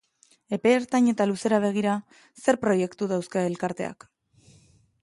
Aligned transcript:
Epe 0.55 0.71
ertain 0.77 1.09
eta 1.11 1.27
luzera 1.31 1.59
begira, 1.67 1.99
zer 2.47 2.59
proiektu 2.65 3.13
dauzka 3.13 3.47
elkarteak? 3.53 4.11